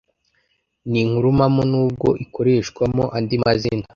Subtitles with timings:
[0.89, 3.85] Ni inkuru mpamo nubwo ikoreshwamo andi mazina